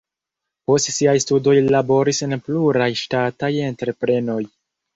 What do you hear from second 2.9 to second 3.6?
ŝtataj